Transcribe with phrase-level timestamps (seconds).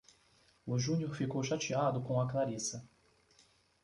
[0.65, 2.89] O Júnior ficou chateado com a Clarissa.